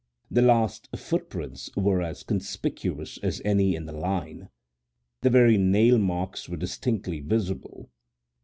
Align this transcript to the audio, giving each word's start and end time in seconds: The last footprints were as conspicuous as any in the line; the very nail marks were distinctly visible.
The 0.31 0.41
last 0.41 0.89
footprints 0.95 1.69
were 1.75 2.01
as 2.01 2.23
conspicuous 2.23 3.19
as 3.19 3.39
any 3.45 3.75
in 3.75 3.85
the 3.85 3.93
line; 3.93 4.49
the 5.21 5.29
very 5.29 5.57
nail 5.59 5.99
marks 5.99 6.49
were 6.49 6.57
distinctly 6.57 7.19
visible. 7.19 7.91